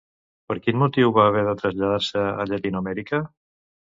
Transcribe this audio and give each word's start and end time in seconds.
Per 0.51 0.55
quin 0.67 0.79
motiu 0.83 1.11
va 1.17 1.25
haver 1.31 1.43
de 1.49 1.53
traslladar-se 1.59 2.25
a 2.45 2.47
Llatinoamèrica? 2.53 3.23